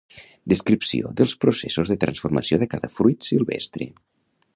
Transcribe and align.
Descripció 0.51 1.11
dels 1.19 1.35
processos 1.45 1.91
de 1.93 1.97
transformació 2.05 2.59
de 2.63 2.69
cada 2.73 2.89
fruit 2.95 3.29
silvestre 3.29 3.89